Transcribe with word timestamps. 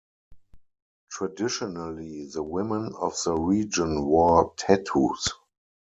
Traditionally 1.11 2.25
the 2.33 2.41
women 2.41 2.95
of 2.99 3.13
the 3.23 3.35
region 3.35 4.03
wore 4.03 4.55
tattoos. 4.57 5.27